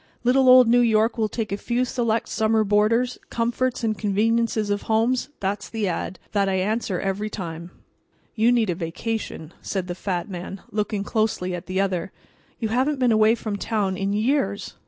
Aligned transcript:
Little 0.23 0.49
old 0.49 0.67
New 0.67 0.79
York 0.81 1.19
will 1.19 1.29
take 1.29 1.51
a 1.51 1.57
few 1.57 1.85
select 1.85 2.27
summer 2.27 2.63
boarders; 2.63 3.19
comforts 3.29 3.83
and 3.83 3.95
conveniences 3.95 4.71
of 4.71 4.81
homes—that's 4.89 5.69
the 5.69 5.87
ad. 5.87 6.17
that 6.31 6.49
I 6.49 6.55
answer 6.55 6.99
every 6.99 7.29
time." 7.29 7.69
"You 8.33 8.51
need 8.51 8.71
a 8.71 8.73
vacation," 8.73 9.53
said 9.61 9.85
the 9.85 9.93
fat 9.93 10.27
man, 10.27 10.61
looking 10.71 11.03
closely 11.03 11.53
at 11.53 11.67
the 11.67 11.79
other. 11.79 12.11
"You 12.57 12.69
haven't 12.69 12.97
been 12.97 13.11
away 13.11 13.35
from 13.35 13.57
town 13.57 13.95
in 13.95 14.11
years. 14.11 14.73